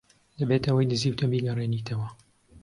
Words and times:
دەبێت 0.39 0.63
ئەوەی 0.67 0.89
دزیوتە 0.91 1.25
بیگەڕێنیتەوە. 1.31 2.07